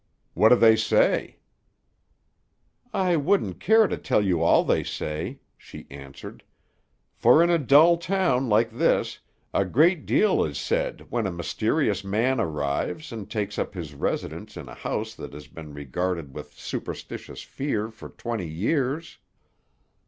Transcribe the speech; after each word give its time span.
"What 0.33 0.49
do 0.49 0.55
they 0.55 0.75
say?" 0.77 1.37
"I 2.91 3.15
wouldn't 3.17 3.59
care 3.59 3.85
to 3.87 3.97
tell 3.97 4.25
you 4.25 4.41
all 4.41 4.63
they 4.63 4.83
say," 4.83 5.41
she 5.59 5.85
answered; 5.91 6.43
"for 7.13 7.43
in 7.43 7.51
a 7.51 7.59
dull 7.59 7.97
town, 7.97 8.49
like 8.49 8.71
this, 8.71 9.19
a 9.53 9.63
great 9.63 10.07
deal 10.07 10.43
is 10.43 10.57
said 10.57 11.05
when 11.11 11.27
a 11.27 11.31
mysterious 11.31 12.03
man 12.03 12.39
arrives, 12.39 13.11
and 13.11 13.29
takes 13.29 13.59
up 13.59 13.75
his 13.75 13.93
residence 13.93 14.57
in 14.57 14.67
a 14.67 14.73
house 14.73 15.13
that 15.13 15.33
has 15.33 15.45
been 15.47 15.71
regarded 15.71 16.33
with 16.33 16.55
superstitious 16.57 17.43
fear 17.43 17.91
for 17.91 18.09
twenty 18.09 18.49
years." 18.49 19.19